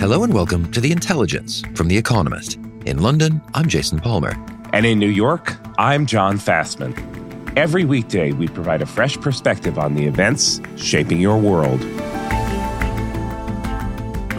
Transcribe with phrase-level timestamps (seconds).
[0.00, 2.54] Hello and welcome to The Intelligence from The Economist.
[2.86, 4.32] In London, I'm Jason Palmer.
[4.72, 6.96] And in New York, I'm John Fasman.
[7.54, 11.82] Every weekday, we provide a fresh perspective on the events shaping your world.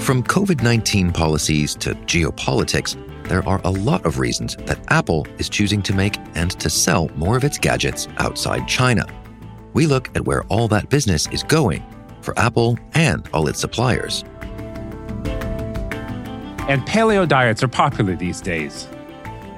[0.02, 2.98] From COVID 19 policies to geopolitics,
[3.28, 7.10] there are a lot of reasons that Apple is choosing to make and to sell
[7.10, 9.05] more of its gadgets outside China.
[9.74, 11.84] We look at where all that business is going
[12.22, 14.26] for Apple and all its suppliers.
[16.67, 18.87] And paleo diets are popular these days.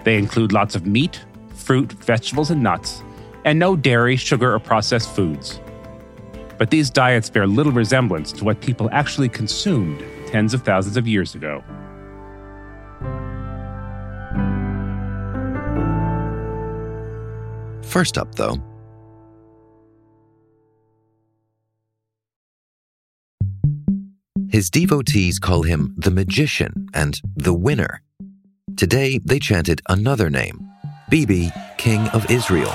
[0.03, 1.23] They include lots of meat,
[1.53, 3.03] fruit, vegetables, and nuts,
[3.45, 5.59] and no dairy, sugar, or processed foods.
[6.57, 11.07] But these diets bear little resemblance to what people actually consumed tens of thousands of
[11.07, 11.63] years ago.
[17.83, 18.57] First up, though,
[24.53, 28.03] his devotees call him the magician and the winner.
[28.77, 30.69] Today, they chanted another name
[31.09, 32.71] Bibi, King of Israel.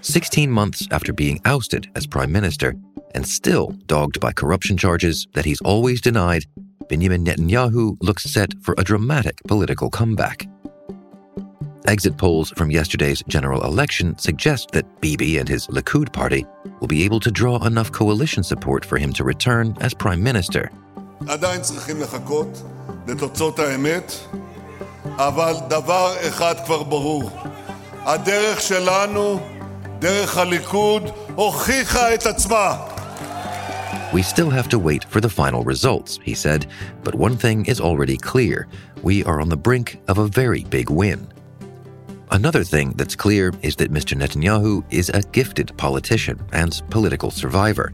[0.00, 2.74] 16 months after being ousted as prime minister
[3.14, 6.44] and still dogged by corruption charges that he's always denied,
[6.88, 10.48] Benjamin Netanyahu looks set for a dramatic political comeback.
[11.87, 16.45] Exit polls from yesterday's general election suggest that Bibi and his Likud party
[16.79, 20.69] will be able to draw enough coalition support for him to return as prime minister.
[21.27, 22.63] עדיין צריכים לחכות
[23.07, 24.11] לתוצאות האמת,
[25.17, 27.31] אבל דבר אחד כבר ברור:
[28.05, 29.39] הדרך שלנו,
[29.99, 31.03] דרך הליכוד,
[31.35, 32.77] הוכיחה את עצמה.
[34.13, 36.65] We still have to wait for the final results, he said,
[37.03, 38.67] but one thing is already clear.
[39.03, 41.27] We are on the brink of a very big win.
[42.32, 44.16] Another thing that's clear is that Mr.
[44.16, 47.92] Netanyahu is a gifted politician and political survivor.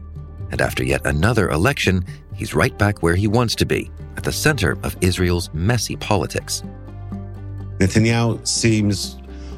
[0.51, 2.05] And after yet another election,
[2.35, 6.63] he's right back where he wants to be, at the center of Israel's messy politics.
[7.79, 9.17] Netanyahu seems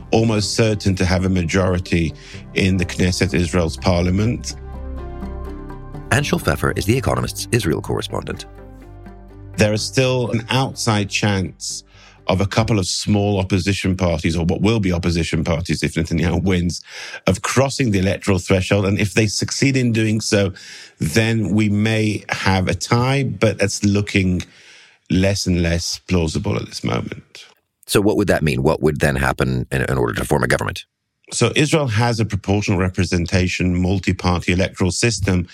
[0.09, 2.15] almost certain to have a majority
[2.55, 4.55] in the Knesset, Israel's parliament.
[6.09, 8.47] Anshel Pfeffer is The Economist's Israel correspondent.
[9.57, 11.83] There is still an outside chance
[12.31, 16.41] of a couple of small opposition parties, or what will be opposition parties if Netanyahu
[16.41, 16.81] wins,
[17.27, 18.85] of crossing the electoral threshold.
[18.85, 20.53] And if they succeed in doing so,
[20.97, 24.41] then we may have a tie, but that's looking
[25.09, 27.45] less and less plausible at this moment.
[27.85, 28.63] So, what would that mean?
[28.63, 30.85] What would then happen in, in order to form a government?
[31.33, 35.47] So, Israel has a proportional representation, multi party electoral system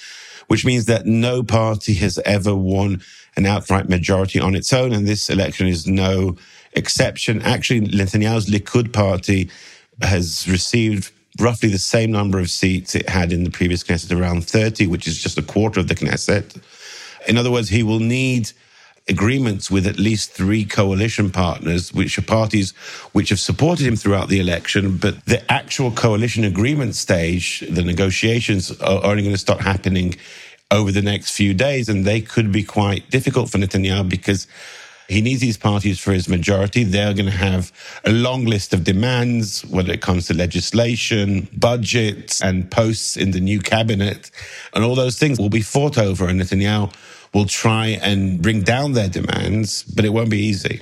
[0.47, 3.01] which means that no party has ever won
[3.35, 4.93] an outright majority on its own.
[4.93, 6.35] And this election is no
[6.77, 7.41] exception.
[7.41, 9.49] Actually, Netanyahu's Likud party
[10.01, 14.45] has received roughly the same number of seats it had in the previous Knesset, around
[14.45, 16.61] 30, which is just a quarter of the Knesset.
[17.27, 18.51] In other words, he will need
[19.09, 22.71] agreements with at least three coalition partners, which are parties
[23.13, 24.97] which have supported him throughout the election.
[24.97, 30.15] But the actual coalition agreement stage, the negotiations are only going to start happening
[30.71, 31.87] over the next few days.
[31.87, 34.47] And they could be quite difficult for Netanyahu because
[35.07, 36.83] he needs these parties for his majority.
[36.83, 37.71] They're going to have
[38.03, 43.39] a long list of demands, whether it comes to legislation, budgets, and posts in the
[43.39, 44.31] new cabinet.
[44.73, 46.27] And all those things will be fought over.
[46.27, 46.93] And Netanyahu
[47.33, 50.81] will try and bring down their demands, but it won't be easy.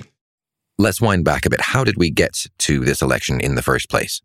[0.78, 1.60] Let's wind back a bit.
[1.60, 4.20] How did we get to this election in the first place?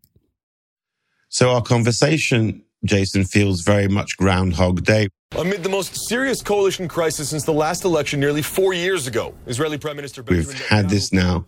[1.28, 5.08] So, our conversation, Jason, feels very much Groundhog Day.
[5.38, 9.78] Amid the most serious coalition crisis since the last election nearly four years ago, Israeli
[9.78, 11.46] Prime Minister We've had this now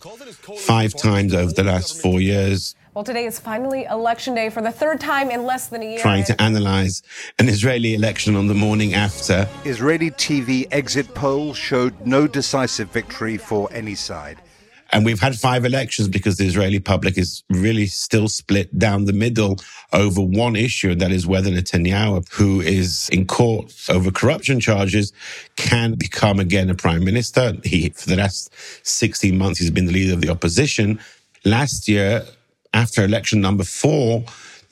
[0.56, 2.74] five times over the last four years.
[2.94, 5.98] Well, today is finally election day for the third time in less than a year.
[5.98, 7.02] Trying to analyze
[7.38, 9.46] an Israeli election on the morning after.
[9.66, 14.40] Israeli TV exit poll showed no decisive victory for any side.
[14.94, 19.12] And we've had five elections because the Israeli public is really still split down the
[19.12, 19.58] middle
[19.92, 25.12] over one issue, and that is whether Netanyahu, who is in court over corruption charges,
[25.56, 27.54] can become again a prime minister.
[27.64, 28.54] He, for the last
[28.86, 31.00] 16 months, he's been the leader of the opposition.
[31.44, 32.24] Last year,
[32.72, 34.24] after election number four,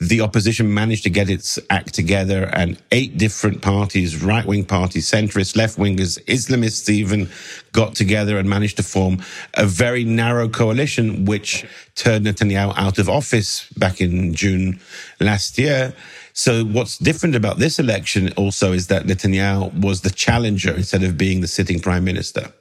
[0.09, 5.09] the opposition managed to get its act together and eight different parties, right wing parties,
[5.09, 7.29] centrists, left wingers, Islamists even
[7.71, 9.21] got together and managed to form
[9.55, 11.65] a very narrow coalition, which
[11.95, 14.79] turned Netanyahu out of office back in June
[15.19, 15.93] last year.
[16.33, 21.17] So what's different about this election also is that Netanyahu was the challenger instead of
[21.17, 22.51] being the sitting prime minister.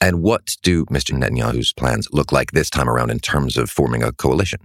[0.00, 1.12] And what do Mr.
[1.12, 4.60] Netanyahu's plans look like this time around in terms of forming a coalition?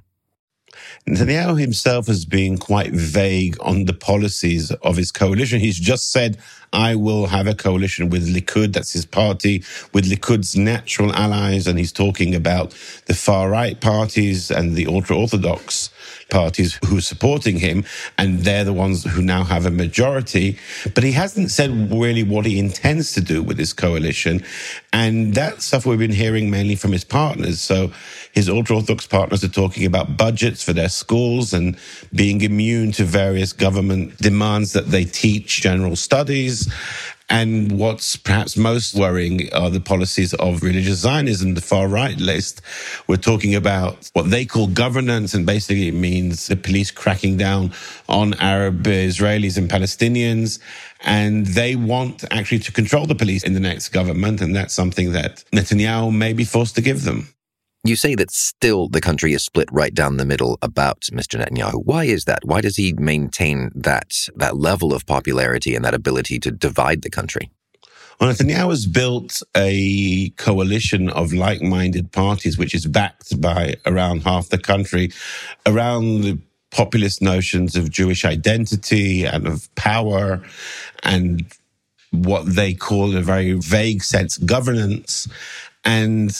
[1.07, 5.59] Netanyahu himself has been quite vague on the policies of his coalition.
[5.59, 6.37] He's just said,
[6.75, 9.63] I will have a coalition with Likud, that's his party,
[9.93, 11.67] with Likud's natural allies.
[11.67, 12.71] And he's talking about
[13.05, 15.89] the far right parties and the ultra Orthodox
[16.29, 17.85] parties who are supporting him,
[18.17, 20.57] and they're the ones who now have a majority.
[20.93, 24.43] But he hasn't said really what he intends to do with this coalition.
[24.91, 27.61] And that stuff we've been hearing mainly from his partners.
[27.61, 27.91] So
[28.33, 31.77] his ultra Orthodox partners are talking about budgets for their schools and
[32.13, 36.64] being immune to various government demands that they teach general studies
[37.29, 42.61] and what's perhaps most worrying are the policies of religious Zionism, the far right list.
[43.07, 47.73] We're talking about what they call governance, and basically it means the police cracking down
[48.07, 50.59] on Arab Israelis and Palestinians.
[51.01, 54.41] And they want actually to control the police in the next government.
[54.41, 57.34] And that's something that Netanyahu may be forced to give them.
[57.85, 61.39] You say that still the country is split right down the middle about Mr.
[61.39, 61.85] Netanyahu.
[61.85, 62.39] Why is that?
[62.43, 67.11] Why does he maintain that that level of popularity and that ability to divide the
[67.11, 67.51] country?
[68.19, 74.49] Well, Netanyahu has built a coalition of like-minded parties, which is backed by around half
[74.49, 75.11] the country,
[75.67, 76.39] around the
[76.71, 80.41] populist notions of Jewish identity and of power
[81.03, 81.45] and
[82.09, 85.27] what they call a very vague sense governance.
[85.83, 86.35] And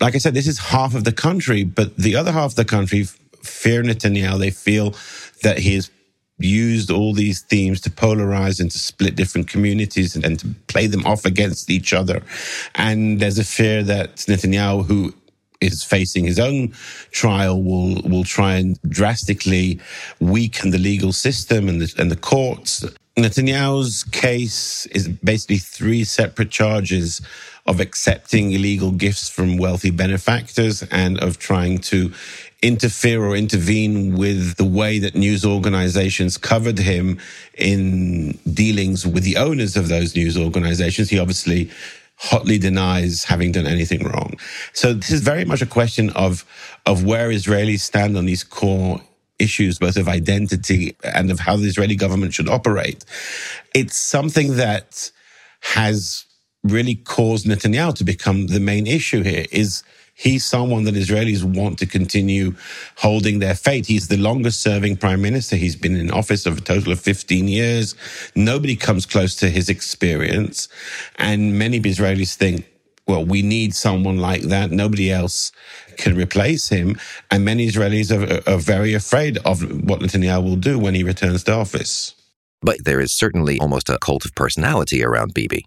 [0.00, 2.64] like I said, this is half of the country, but the other half of the
[2.64, 3.06] country
[3.42, 4.38] fear Netanyahu.
[4.38, 4.94] They feel
[5.42, 5.90] that he has
[6.38, 10.86] used all these themes to polarize and to split different communities and, and to play
[10.86, 12.22] them off against each other.
[12.74, 15.14] And there's a fear that Netanyahu, who
[15.60, 16.72] is facing his own
[17.12, 19.78] trial will will try and drastically
[20.18, 22.84] weaken the legal system and the, and the courts.
[23.16, 27.20] Netanyahu's case is basically three separate charges
[27.66, 32.12] of accepting illegal gifts from wealthy benefactors and of trying to
[32.62, 37.18] interfere or intervene with the way that news organizations covered him
[37.58, 41.10] in dealings with the owners of those news organizations.
[41.10, 41.70] He obviously
[42.16, 44.38] hotly denies having done anything wrong.
[44.72, 46.44] So this is very much a question of,
[46.86, 49.00] of where Israelis stand on these core
[49.42, 53.04] issues, both of identity and of how the Israeli government should operate.
[53.74, 55.10] It's something that
[55.62, 56.24] has
[56.64, 59.82] really caused Netanyahu to become the main issue here is
[60.14, 62.54] he's someone that Israelis want to continue
[62.96, 63.86] holding their fate.
[63.86, 65.56] He's the longest serving prime minister.
[65.56, 67.94] He's been in office of a total of 15 years.
[68.36, 70.68] Nobody comes close to his experience.
[71.16, 72.66] And many Israelis think,
[73.06, 74.70] well, we need someone like that.
[74.70, 75.50] Nobody else
[75.96, 76.98] can replace him.
[77.30, 81.44] And many Israelis are, are very afraid of what Netanyahu will do when he returns
[81.44, 82.14] to office.
[82.60, 85.66] But there is certainly almost a cult of personality around Bibi.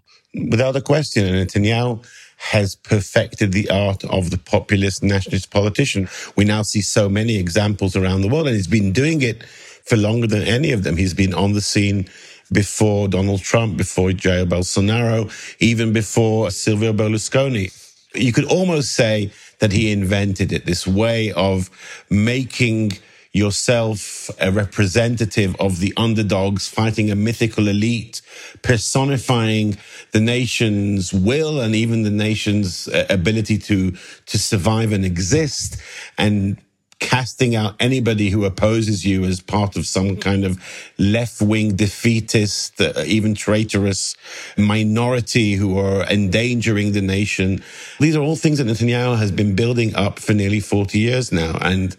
[0.50, 2.04] Without a question, Netanyahu
[2.38, 6.08] has perfected the art of the populist nationalist politician.
[6.36, 9.96] We now see so many examples around the world, and he's been doing it for
[9.96, 10.96] longer than any of them.
[10.96, 12.08] He's been on the scene
[12.52, 15.30] before Donald Trump, before Jair Bolsonaro,
[15.60, 17.72] even before Silvio Berlusconi.
[18.14, 21.70] You could almost say that he invented it, this way of
[22.10, 22.92] making
[23.36, 28.22] yourself a representative of the underdogs fighting a mythical elite,
[28.62, 29.76] personifying
[30.12, 33.90] the nation's will and even the nation's uh, ability to,
[34.24, 35.76] to survive and exist
[36.16, 36.56] and
[36.98, 40.62] casting out anybody who opposes you as part of some kind of
[40.98, 44.16] left wing defeatist, uh, even traitorous
[44.56, 47.62] minority who are endangering the nation.
[48.00, 51.58] These are all things that Netanyahu has been building up for nearly 40 years now.
[51.60, 51.96] And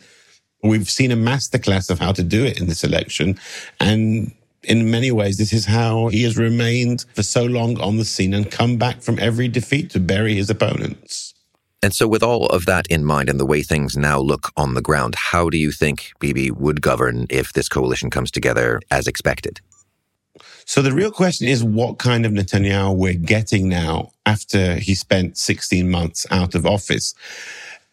[0.63, 3.39] We've seen a masterclass of how to do it in this election.
[3.79, 4.31] And
[4.63, 8.33] in many ways, this is how he has remained for so long on the scene
[8.33, 11.33] and come back from every defeat to bury his opponents.
[11.83, 14.73] And so, with all of that in mind and the way things now look on
[14.73, 19.07] the ground, how do you think Bibi would govern if this coalition comes together as
[19.07, 19.61] expected?
[20.65, 25.37] So, the real question is what kind of Netanyahu we're getting now after he spent
[25.37, 27.13] 16 months out of office.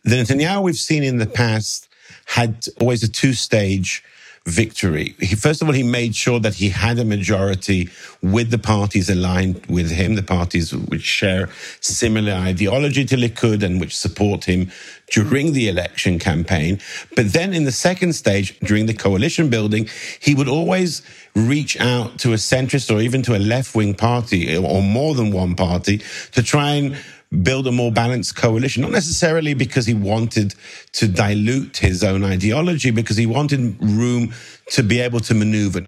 [0.05, 1.89] The Netanyahu we've seen in the past
[2.25, 4.03] had always a two stage
[4.47, 5.15] victory.
[5.21, 7.89] He, first of all, he made sure that he had a majority
[8.23, 11.49] with the parties aligned with him, the parties which share
[11.81, 14.71] similar ideology to Likud and which support him
[15.11, 16.79] during the election campaign.
[17.17, 19.89] But then in the second stage, during the coalition building,
[20.21, 21.03] he would always
[21.35, 25.31] reach out to a centrist or even to a left wing party or more than
[25.31, 26.97] one party to try and
[27.44, 30.56] build a more balanced coalition, not necessarily because he wanted
[30.94, 34.34] to dilute his own ideology, because he wanted room
[34.72, 35.82] to be able to maneuver.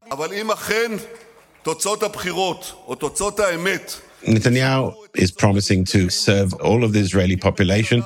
[4.23, 8.03] Netanyahu is promising to serve all of the Israeli population.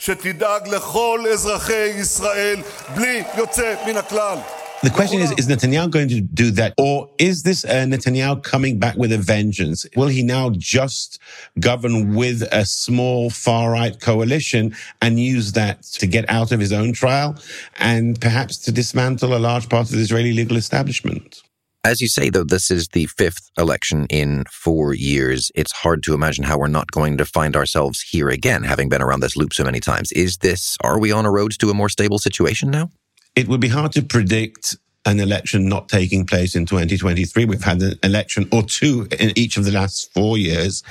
[0.00, 2.60] שתדאג לכל אזרחי ישראל
[2.94, 4.38] בלי יוצא מן הכלל.
[4.83, 6.73] The question is, is Netanyahu going to do that?
[6.77, 9.85] Or is this uh, Netanyahu coming back with a vengeance?
[9.95, 11.19] Will he now just
[11.57, 16.73] govern with a small far right coalition and use that to get out of his
[16.73, 17.37] own trial
[17.79, 21.41] and perhaps to dismantle a large part of the Israeli legal establishment?
[21.85, 25.49] As you say, though, this is the fifth election in four years.
[25.55, 29.01] It's hard to imagine how we're not going to find ourselves here again, having been
[29.01, 30.11] around this loop so many times.
[30.11, 32.89] Is this, are we on a road to a more stable situation now?
[33.35, 37.45] It would be hard to predict an election not taking place in 2023.
[37.45, 40.81] We've had an election or two in each of the last four years.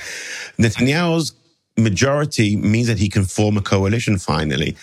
[0.59, 1.33] Netanyahu's
[1.77, 4.75] majority means that he can form a coalition finally,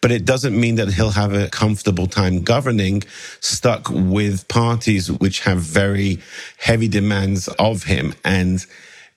[0.00, 3.02] but it doesn't mean that he'll have a comfortable time governing
[3.40, 6.18] stuck with parties which have very
[6.56, 8.14] heavy demands of him.
[8.24, 8.64] And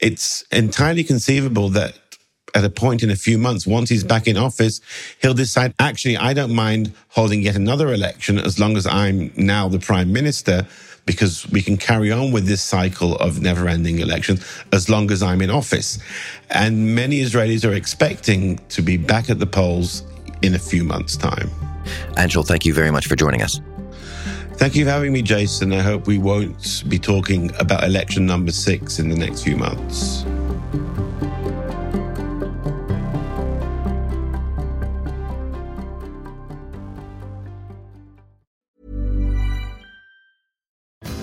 [0.02, 1.98] it's entirely conceivable that
[2.54, 4.82] at a point in a few months, once he's back in office,
[5.22, 9.68] he'll decide, actually, I don't mind holding yet another election as long as I'm now
[9.68, 10.66] the prime minister,
[11.06, 15.24] because we can carry on with this cycle of never ending elections as long as
[15.24, 15.98] I'm in office.
[16.50, 20.04] And many Israelis are expecting to be back at the polls
[20.42, 21.50] in a few months' time.
[22.18, 23.60] Anshel, thank you very much for joining us.
[24.54, 25.74] Thank you for having me, Jason.
[25.74, 30.24] I hope we won't be talking about election number six in the next few months.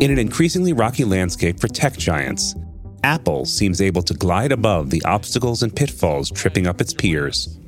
[0.00, 2.54] In an increasingly rocky landscape for tech giants,
[3.04, 7.58] Apple seems able to glide above the obstacles and pitfalls tripping up its peers.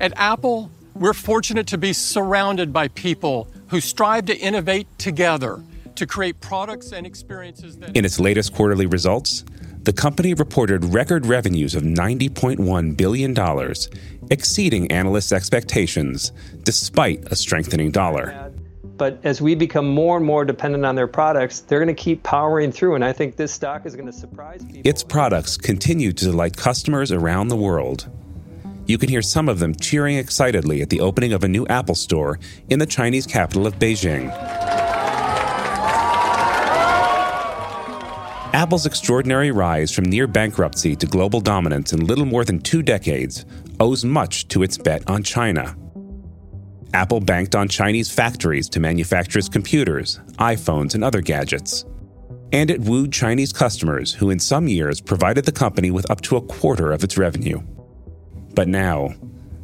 [0.00, 5.62] At Apple, we're fortunate to be surrounded by people who strive to innovate together
[5.96, 7.94] to create products and experiences that.
[7.94, 9.44] In its latest quarterly results,
[9.82, 13.36] the company reported record revenues of $90.1 billion,
[14.30, 18.45] exceeding analysts' expectations despite a strengthening dollar.
[18.96, 22.22] But as we become more and more dependent on their products, they're going to keep
[22.22, 22.94] powering through.
[22.94, 24.82] And I think this stock is going to surprise people.
[24.84, 28.08] Its products continue to delight customers around the world.
[28.86, 31.96] You can hear some of them cheering excitedly at the opening of a new Apple
[31.96, 32.38] store
[32.68, 34.32] in the Chinese capital of Beijing.
[38.54, 43.44] Apple's extraordinary rise from near bankruptcy to global dominance in little more than two decades
[43.78, 45.76] owes much to its bet on China.
[46.94, 51.84] Apple banked on Chinese factories to manufacture its computers, iPhones, and other gadgets.
[52.52, 56.36] And it wooed Chinese customers who, in some years, provided the company with up to
[56.36, 57.60] a quarter of its revenue.
[58.54, 59.14] But now,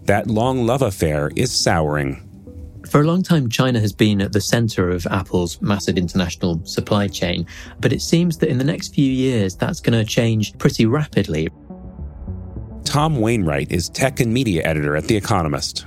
[0.05, 2.29] that long love affair is souring.
[2.91, 7.07] For a long time, China has been at the center of Apple's massive international supply
[7.07, 7.47] chain,
[7.81, 11.49] but it seems that in the next few years, that's going to change pretty rapidly.
[12.85, 15.87] Tom Wainwright is tech and media editor at The Economist.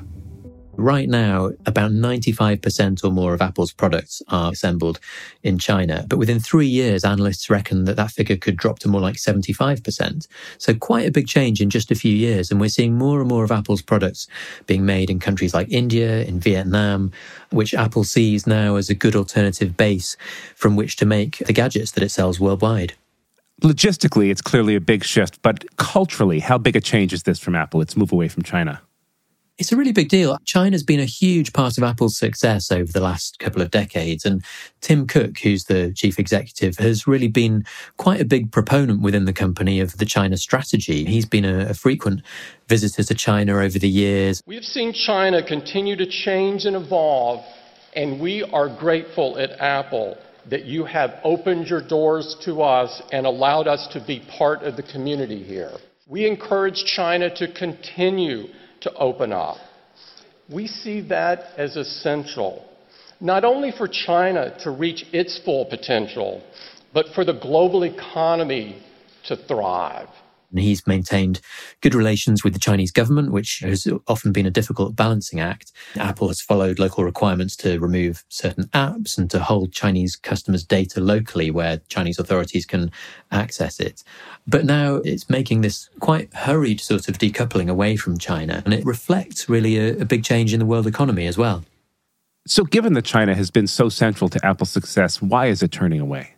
[0.77, 4.99] Right now, about 95% or more of Apple's products are assembled
[5.41, 6.05] in China.
[6.07, 10.27] But within three years, analysts reckon that that figure could drop to more like 75%.
[10.57, 12.51] So quite a big change in just a few years.
[12.51, 14.27] And we're seeing more and more of Apple's products
[14.67, 17.11] being made in countries like India, in Vietnam,
[17.51, 20.17] which Apple sees now as a good alternative base
[20.55, 22.93] from which to make the gadgets that it sells worldwide.
[23.61, 27.55] Logistically, it's clearly a big shift, but culturally, how big a change is this from
[27.55, 28.81] Apple, its move away from China?
[29.57, 30.37] It's a really big deal.
[30.43, 34.25] China's been a huge part of Apple's success over the last couple of decades.
[34.25, 34.43] And
[34.81, 37.63] Tim Cook, who's the chief executive, has really been
[37.95, 41.05] quite a big proponent within the company of the China strategy.
[41.05, 42.21] He's been a, a frequent
[42.67, 44.43] visitor to China over the years.
[44.45, 47.41] We've seen China continue to change and evolve,
[47.95, 50.17] and we are grateful at Apple
[50.49, 54.75] that you have opened your doors to us and allowed us to be part of
[54.75, 55.71] the community here.
[56.07, 58.47] We encourage China to continue
[58.85, 59.57] to open up.
[60.49, 62.63] We see that as essential,
[63.19, 66.43] not only for China to reach its full potential,
[66.93, 68.81] but for the global economy
[69.27, 70.09] to thrive.
[70.51, 71.41] And he's maintained
[71.81, 75.71] good relations with the Chinese government, which has often been a difficult balancing act.
[75.95, 80.99] Apple has followed local requirements to remove certain apps and to hold Chinese customers' data
[80.99, 82.91] locally where Chinese authorities can
[83.31, 84.03] access it.
[84.47, 88.61] But now it's making this quite hurried sort of decoupling away from China.
[88.65, 91.63] And it reflects really a, a big change in the world economy as well.
[92.47, 95.99] So, given that China has been so central to Apple's success, why is it turning
[95.99, 96.34] away?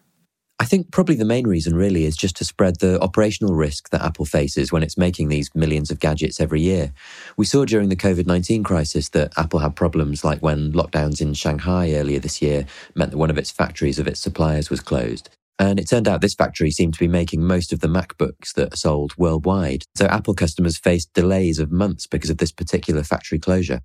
[0.59, 4.01] I think probably the main reason really is just to spread the operational risk that
[4.01, 6.93] Apple faces when it's making these millions of gadgets every year.
[7.37, 11.35] We saw during the COVID 19 crisis that Apple had problems like when lockdowns in
[11.35, 15.29] Shanghai earlier this year meant that one of its factories of its suppliers was closed.
[15.59, 18.73] And it turned out this factory seemed to be making most of the MacBooks that
[18.73, 19.83] are sold worldwide.
[19.95, 23.81] So Apple customers faced delays of months because of this particular factory closure.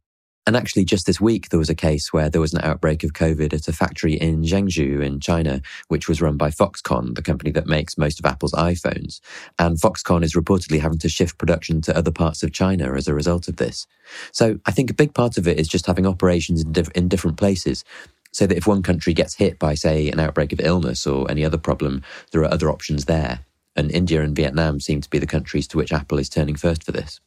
[0.46, 3.12] And actually, just this week, there was a case where there was an outbreak of
[3.12, 7.52] COVID at a factory in Zhengzhou in China, which was run by Foxconn, the company
[7.52, 9.20] that makes most of Apple's iPhones.
[9.60, 13.14] And Foxconn is reportedly having to shift production to other parts of China as a
[13.14, 13.86] result of this.
[14.32, 17.08] So I think a big part of it is just having operations in, diff- in
[17.08, 17.84] different places.
[18.32, 21.44] So that if one country gets hit by, say, an outbreak of illness or any
[21.44, 23.40] other problem, there are other options there.
[23.76, 26.82] And India and Vietnam seem to be the countries to which Apple is turning first
[26.82, 27.20] for this.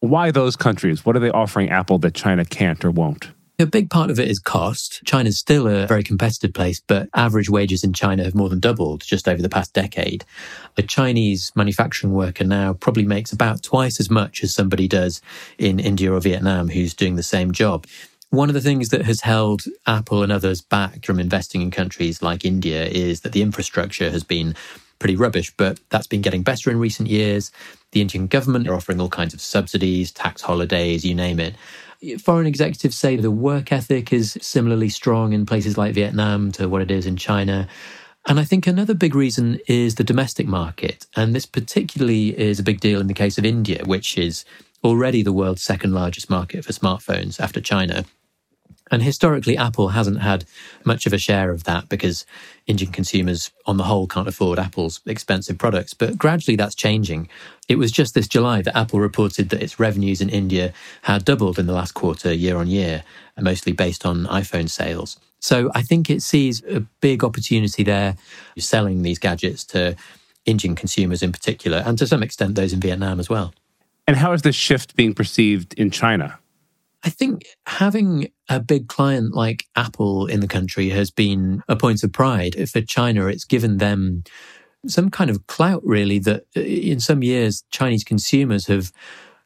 [0.00, 1.06] Why those countries?
[1.06, 3.30] What are they offering Apple that China can't or won't?
[3.58, 5.00] A big part of it is cost.
[5.06, 9.02] China's still a very competitive place, but average wages in China have more than doubled
[9.02, 10.26] just over the past decade.
[10.76, 15.22] A Chinese manufacturing worker now probably makes about twice as much as somebody does
[15.56, 17.86] in India or Vietnam who's doing the same job.
[18.28, 22.20] One of the things that has held Apple and others back from investing in countries
[22.20, 24.54] like India is that the infrastructure has been
[24.98, 27.50] pretty rubbish, but that's been getting better in recent years.
[27.96, 31.54] The Indian government are offering all kinds of subsidies, tax holidays, you name it.
[32.20, 36.82] Foreign executives say the work ethic is similarly strong in places like Vietnam to what
[36.82, 37.66] it is in China.
[38.26, 41.06] And I think another big reason is the domestic market.
[41.16, 44.44] And this particularly is a big deal in the case of India, which is
[44.84, 48.04] already the world's second largest market for smartphones after China.
[48.90, 50.44] And historically, Apple hasn't had
[50.84, 52.24] much of a share of that because
[52.66, 55.92] Indian consumers, on the whole, can't afford Apple's expensive products.
[55.92, 57.28] But gradually that's changing.
[57.68, 60.72] It was just this July that Apple reported that its revenues in India
[61.02, 63.02] had doubled in the last quarter, year on year,
[63.40, 65.18] mostly based on iPhone sales.
[65.40, 68.16] So I think it sees a big opportunity there,
[68.56, 69.96] selling these gadgets to
[70.44, 73.52] Indian consumers in particular, and to some extent those in Vietnam as well.
[74.06, 76.38] And how is this shift being perceived in China?
[77.02, 82.04] I think having a big client like Apple in the country has been a point
[82.04, 82.68] of pride.
[82.70, 84.24] For China, it's given them
[84.86, 88.92] some kind of clout, really, that uh, in some years, Chinese consumers have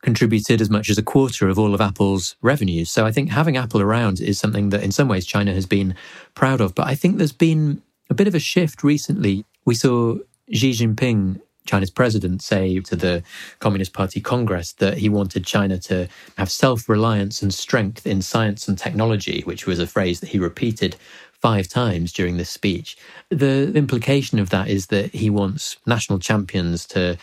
[0.02, 2.90] contributed as much as a quarter of all of Apple's revenues.
[2.90, 5.94] So I think having Apple around is something that in some ways China has been
[6.34, 6.74] proud of.
[6.74, 9.44] But I think there's been a bit of a shift recently.
[9.66, 10.16] We saw
[10.52, 13.22] Xi Jinping China's president say to the
[13.58, 18.66] Communist Party Congress that he wanted China to have self reliance and strength in science
[18.68, 20.96] and technology, which was a phrase that he repeated
[21.32, 22.96] five times during this speech.
[23.30, 27.16] The implication of that is that he wants national champions to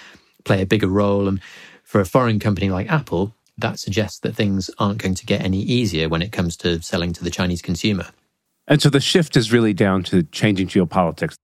[0.44, 1.28] play a bigger role.
[1.28, 1.40] And
[1.84, 5.62] for a foreign company like Apple, that suggests that things aren't going to get any
[5.62, 8.08] easier when it comes to selling to the Chinese consumer.
[8.68, 11.36] And so the shift is really down to changing geopolitics.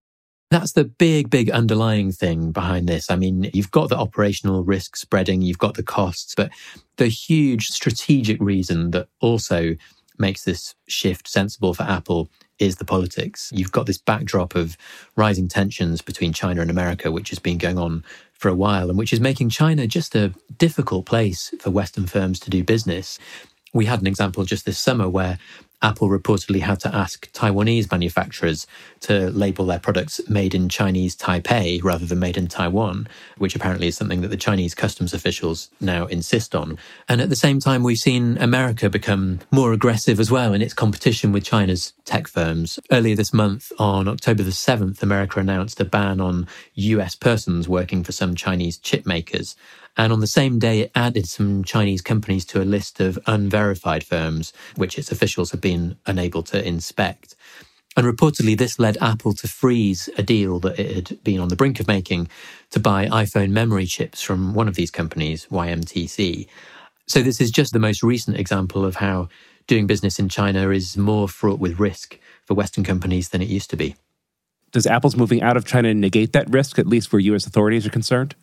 [0.54, 3.10] That's the big, big underlying thing behind this.
[3.10, 6.52] I mean, you've got the operational risk spreading, you've got the costs, but
[6.98, 9.76] the huge strategic reason that also
[10.20, 13.50] makes this shift sensible for Apple is the politics.
[13.52, 14.78] You've got this backdrop of
[15.16, 19.00] rising tensions between China and America, which has been going on for a while and
[19.00, 23.18] which is making China just a difficult place for Western firms to do business.
[23.74, 25.40] We had an example just this summer where
[25.84, 28.66] Apple reportedly had to ask Taiwanese manufacturers
[29.02, 33.88] to label their products made in Chinese Taipei rather than made in Taiwan, which apparently
[33.88, 36.78] is something that the Chinese customs officials now insist on.
[37.10, 40.74] And at the same time, we've seen America become more aggressive as well in its
[40.74, 42.80] competition with China's tech firms.
[42.90, 48.04] Earlier this month, on October the 7th, America announced a ban on US persons working
[48.04, 49.56] for some Chinese chip makers.
[49.96, 54.04] And on the same day, it added some Chinese companies to a list of unverified
[54.04, 57.36] firms, which its officials have been unable to inspect.
[57.96, 61.56] And reportedly, this led Apple to freeze a deal that it had been on the
[61.56, 62.28] brink of making
[62.72, 66.48] to buy iPhone memory chips from one of these companies, YMTC.
[67.06, 69.30] So, this is just the most recent example of how
[69.68, 73.70] doing business in China is more fraught with risk for Western companies than it used
[73.70, 73.96] to be.
[74.72, 77.92] Does Apple's moving out of China negate that risk, at least where US authorities are
[77.92, 78.36] concerned?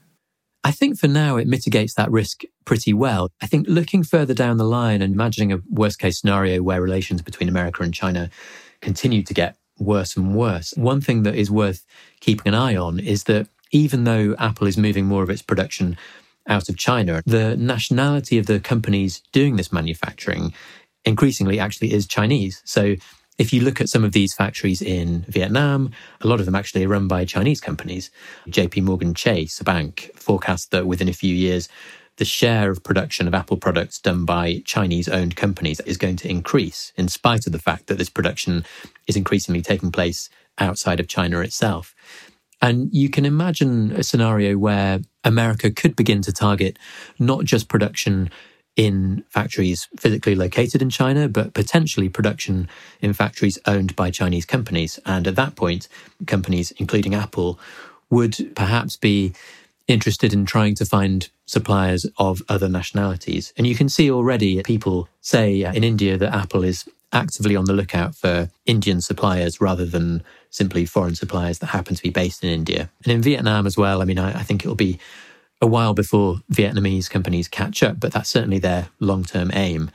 [0.62, 3.30] I think for now it mitigates that risk pretty well.
[3.40, 7.22] I think looking further down the line and imagining a worst case scenario where relations
[7.22, 8.30] between America and China
[8.80, 11.86] continue to get worse and worse, one thing that is worth
[12.20, 15.96] keeping an eye on is that even though Apple is moving more of its production
[16.46, 20.52] out of China, the nationality of the companies doing this manufacturing
[21.04, 22.60] increasingly actually is Chinese.
[22.64, 22.96] So
[23.40, 26.84] if you look at some of these factories in Vietnam, a lot of them actually
[26.84, 28.10] are run by Chinese companies.
[28.48, 31.66] JP Morgan Chase, a bank, forecast that within a few years,
[32.18, 36.28] the share of production of Apple products done by Chinese owned companies is going to
[36.28, 38.62] increase, in spite of the fact that this production
[39.06, 41.94] is increasingly taking place outside of China itself.
[42.60, 46.78] And you can imagine a scenario where America could begin to target
[47.18, 48.28] not just production
[48.76, 52.68] in factories physically located in China, but potentially production
[53.00, 54.98] in factories owned by Chinese companies.
[55.04, 55.88] And at that point,
[56.26, 57.58] companies, including Apple,
[58.08, 59.32] would perhaps be
[59.86, 63.52] interested in trying to find suppliers of other nationalities.
[63.56, 67.64] And you can see already people say uh, in India that Apple is actively on
[67.64, 72.44] the lookout for Indian suppliers rather than simply foreign suppliers that happen to be based
[72.44, 72.88] in India.
[73.04, 75.00] And in Vietnam as well, I mean, I, I think it'll be
[75.60, 79.90] a while before Vietnamese companies catch up, but that's certainly their long term aim.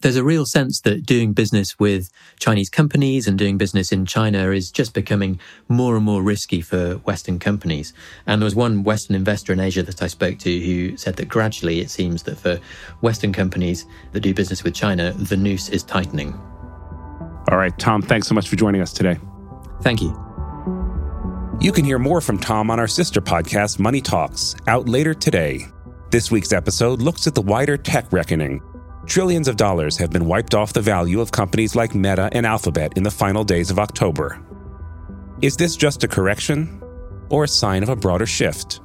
[0.00, 4.52] There's a real sense that doing business with Chinese companies and doing business in China
[4.52, 7.92] is just becoming more and more risky for Western companies.
[8.24, 11.28] And there was one Western investor in Asia that I spoke to who said that
[11.28, 12.60] gradually it seems that for
[13.00, 16.32] Western companies that do business with China, the noose is tightening.
[17.50, 19.18] All right, Tom, thanks so much for joining us today.
[19.82, 20.27] Thank you.
[21.60, 25.66] You can hear more from Tom on our sister podcast, Money Talks, out later today.
[26.08, 28.62] This week's episode looks at the wider tech reckoning.
[29.06, 32.92] Trillions of dollars have been wiped off the value of companies like Meta and Alphabet
[32.96, 34.40] in the final days of October.
[35.42, 36.80] Is this just a correction
[37.28, 38.78] or a sign of a broader shift?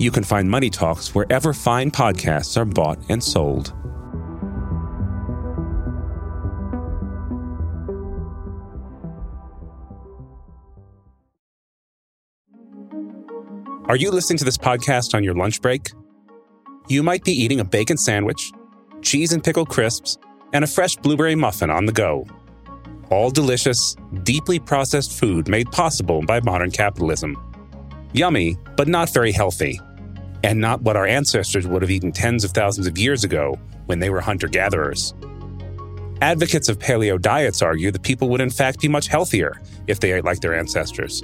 [0.00, 3.72] You can find Money Talks wherever fine podcasts are bought and sold.
[13.88, 15.92] Are you listening to this podcast on your lunch break?
[16.88, 18.50] You might be eating a bacon sandwich,
[19.00, 20.18] cheese and pickle crisps,
[20.52, 22.26] and a fresh blueberry muffin on the go.
[23.10, 23.94] All delicious,
[24.24, 27.36] deeply processed food made possible by modern capitalism.
[28.12, 29.80] Yummy, but not very healthy.
[30.42, 34.00] And not what our ancestors would have eaten tens of thousands of years ago when
[34.00, 35.14] they were hunter gatherers.
[36.22, 40.10] Advocates of paleo diets argue that people would in fact be much healthier if they
[40.10, 41.22] ate like their ancestors.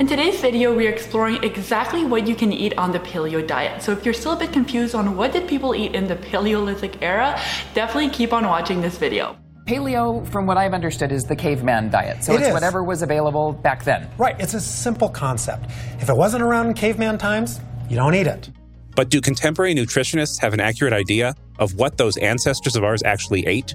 [0.00, 3.82] In today's video, we are exploring exactly what you can eat on the paleo diet.
[3.82, 7.02] So if you're still a bit confused on what did people eat in the Paleolithic
[7.02, 7.38] era,
[7.74, 9.36] definitely keep on watching this video.
[9.66, 12.24] Paleo, from what I've understood, is the caveman diet.
[12.24, 12.54] So It it's is.
[12.54, 14.08] whatever was available back then.
[14.16, 15.66] Right, it's a simple concept.
[16.00, 17.60] If it wasn't around in caveman times,
[17.90, 18.48] you don't eat it.
[18.96, 23.46] But do contemporary nutritionists have an accurate idea of what those ancestors of ours actually
[23.46, 23.74] ate?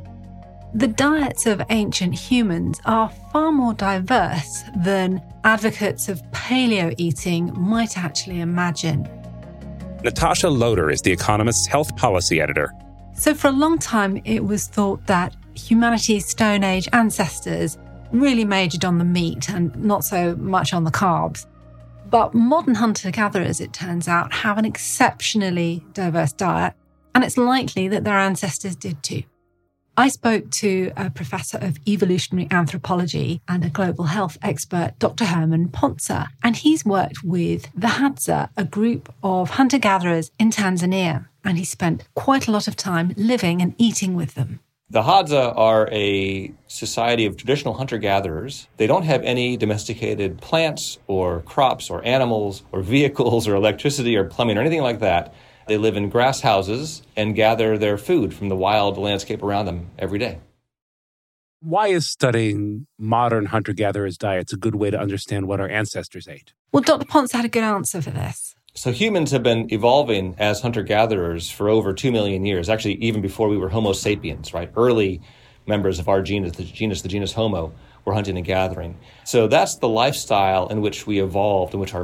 [0.76, 7.98] The diets of ancient humans are far more diverse than advocates of paleo eating might
[7.98, 9.08] actually imagine.
[10.04, 12.74] Natasha Loder is The Economist's health policy editor.
[13.14, 17.78] So, for a long time, it was thought that humanity's Stone Age ancestors
[18.12, 21.46] really majored on the meat and not so much on the carbs.
[22.10, 26.74] But modern hunter gatherers, it turns out, have an exceptionally diverse diet,
[27.16, 29.24] and it's likely that their ancestors did too.
[29.98, 35.24] I spoke to a professor of evolutionary anthropology and a global health expert, Dr.
[35.24, 41.28] Herman Pontzer, and he's worked with the Hadza, a group of hunter gatherers in Tanzania,
[41.46, 44.60] and he spent quite a lot of time living and eating with them.
[44.90, 48.68] The Hadza are a society of traditional hunter gatherers.
[48.78, 54.26] They don't have any domesticated plants or crops or animals or vehicles or electricity or
[54.26, 55.34] plumbing or anything like that.
[55.68, 59.90] They live in grass houses and gather their food from the wild landscape around them
[59.98, 60.40] every day.
[61.62, 66.28] Why is studying modern hunter gatherers' diets a good way to understand what our ancestors
[66.28, 66.54] ate?
[66.72, 67.06] Well, Dr.
[67.06, 68.54] Pontzer had a good answer for this.
[68.76, 73.48] So humans have been evolving as hunter-gatherers for over 2 million years, actually even before
[73.48, 74.70] we were Homo sapiens, right?
[74.76, 75.22] Early
[75.66, 77.74] members of our genus, the genus, the genus Homo,
[78.04, 79.00] were hunting and gathering.
[79.24, 82.04] So that's the lifestyle in which we evolved, in which our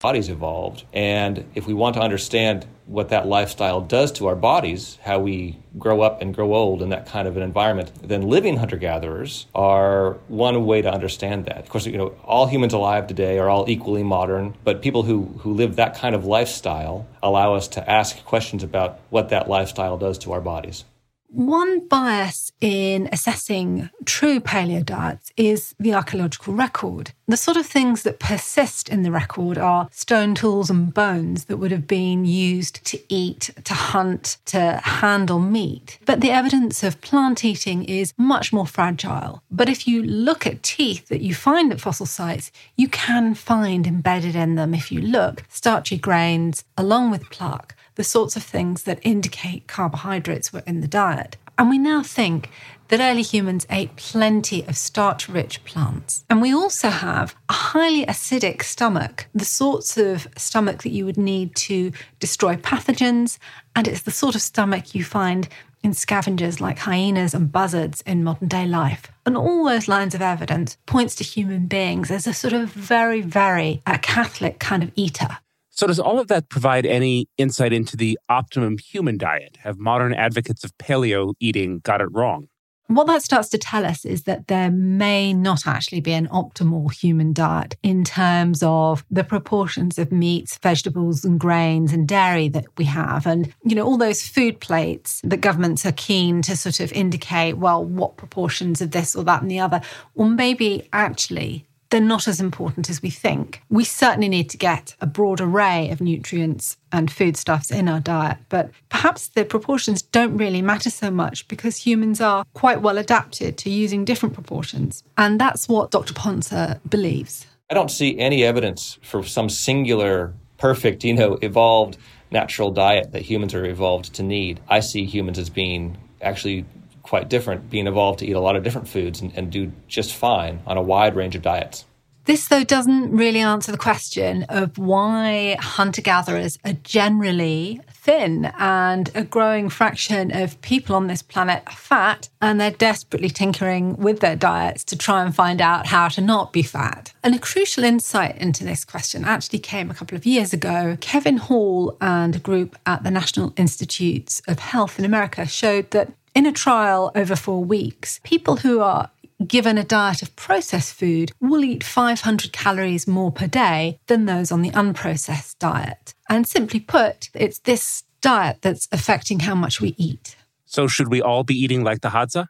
[0.00, 4.98] Bodies evolved, and if we want to understand what that lifestyle does to our bodies,
[5.02, 8.56] how we grow up and grow old in that kind of an environment, then living
[8.56, 11.58] hunter gatherers are one way to understand that.
[11.58, 15.26] Of course, you know, all humans alive today are all equally modern, but people who,
[15.40, 19.98] who live that kind of lifestyle allow us to ask questions about what that lifestyle
[19.98, 20.86] does to our bodies.
[21.32, 27.12] One bias in assessing true paleo diets is the archaeological record.
[27.28, 31.58] The sort of things that persist in the record are stone tools and bones that
[31.58, 36.00] would have been used to eat, to hunt, to handle meat.
[36.04, 39.44] But the evidence of plant eating is much more fragile.
[39.52, 43.86] But if you look at teeth that you find at fossil sites, you can find
[43.86, 48.84] embedded in them, if you look, starchy grains along with plaque the sorts of things
[48.84, 51.36] that indicate carbohydrates were in the diet.
[51.58, 52.48] And we now think
[52.88, 56.24] that early humans ate plenty of starch rich plants.
[56.30, 61.18] And we also have a highly acidic stomach, the sorts of stomach that you would
[61.18, 63.36] need to destroy pathogens.
[63.76, 65.46] And it's the sort of stomach you find
[65.82, 69.12] in scavengers like hyenas and buzzards in modern day life.
[69.26, 73.20] And all those lines of evidence points to human beings as a sort of very,
[73.20, 75.36] very a Catholic kind of eater.
[75.80, 79.56] So, does all of that provide any insight into the optimum human diet?
[79.62, 82.48] Have modern advocates of paleo eating got it wrong?
[82.88, 86.92] What that starts to tell us is that there may not actually be an optimal
[86.92, 92.66] human diet in terms of the proportions of meats, vegetables, and grains and dairy that
[92.76, 93.26] we have.
[93.26, 97.54] And, you know, all those food plates that governments are keen to sort of indicate,
[97.54, 99.80] well, what proportions of this or that and the other.
[100.14, 103.62] Or maybe actually they're not as important as we think.
[103.68, 108.38] We certainly need to get a broad array of nutrients and foodstuffs in our diet,
[108.48, 113.58] but perhaps the proportions don't really matter so much because humans are quite well adapted
[113.58, 115.02] to using different proportions.
[115.18, 116.14] And that's what Dr.
[116.14, 117.46] Pontzer believes.
[117.68, 121.96] I don't see any evidence for some singular, perfect, you know, evolved
[122.32, 124.60] natural diet that humans are evolved to need.
[124.68, 126.64] I see humans as being actually
[127.10, 130.14] quite different, being evolved to eat a lot of different foods and, and do just
[130.14, 131.84] fine on a wide range of diets.
[132.26, 139.10] This, though, doesn't really answer the question of why hunter gatherers are generally thin and
[139.14, 144.20] a growing fraction of people on this planet are fat, and they're desperately tinkering with
[144.20, 147.12] their diets to try and find out how to not be fat.
[147.24, 150.96] And a crucial insight into this question actually came a couple of years ago.
[151.00, 156.12] Kevin Hall and a group at the National Institutes of Health in America showed that
[156.34, 159.10] in a trial over four weeks, people who are
[159.46, 164.52] given a diet of processed food will eat 500 calories more per day than those
[164.52, 166.14] on the unprocessed diet.
[166.28, 170.36] And simply put, it's this diet that's affecting how much we eat.
[170.66, 172.46] So, should we all be eating like the Hadza?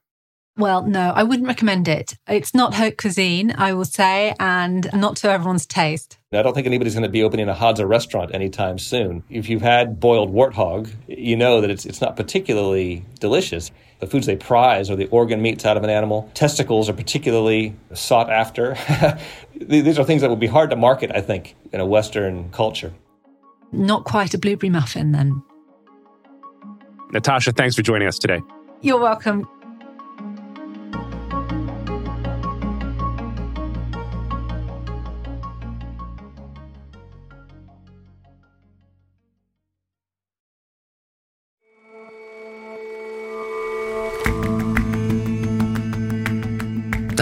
[0.57, 2.19] Well, no, I wouldn't recommend it.
[2.29, 6.19] It's not haute cuisine, I will say, and not to everyone's taste.
[6.33, 9.25] I don't think anybody's going to be opening a Hadza restaurant anytime soon.
[9.31, 13.73] If you've had boiled warthog, you know that it's, it's not particularly delicious.
[13.99, 16.31] The foods they prize are the organ meats out of an animal.
[16.35, 18.77] Testicles are particularly sought after.
[19.61, 22.93] These are things that would be hard to market, I think, in a Western culture.
[23.73, 25.43] Not quite a blueberry muffin, then.
[27.11, 28.41] Natasha, thanks for joining us today.
[28.83, 29.49] You're welcome.